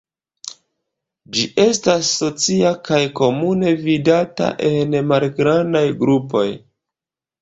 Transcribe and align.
Ĝi 1.35 1.43
estas 1.65 2.09
socia 2.23 2.71
kaj 2.89 3.01
komune 3.21 3.75
vidata 3.85 4.49
en 4.73 4.97
malgrandaj 5.13 5.87
grupoj. 6.05 6.47